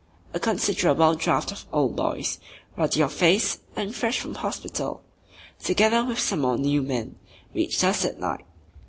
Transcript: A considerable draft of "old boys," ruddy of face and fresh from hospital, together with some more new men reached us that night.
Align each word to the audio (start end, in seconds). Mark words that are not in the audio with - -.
A 0.33 0.39
considerable 0.39 1.13
draft 1.13 1.51
of 1.51 1.65
"old 1.71 1.95
boys," 1.95 2.39
ruddy 2.75 3.01
of 3.03 3.13
face 3.13 3.59
and 3.75 3.93
fresh 3.93 4.19
from 4.19 4.33
hospital, 4.33 5.03
together 5.63 6.03
with 6.03 6.17
some 6.17 6.39
more 6.39 6.57
new 6.57 6.81
men 6.81 7.19
reached 7.53 7.83
us 7.83 8.01
that 8.01 8.19
night. 8.19 8.43